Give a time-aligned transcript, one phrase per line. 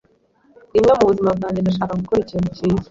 [0.73, 2.79] Rimwe mubuzima bwanjye, ndashaka gukora ikintu cyiza.